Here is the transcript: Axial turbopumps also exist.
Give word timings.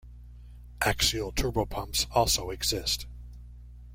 Axial 0.81 1.31
turbopumps 1.31 2.07
also 2.11 2.49
exist. 2.49 3.05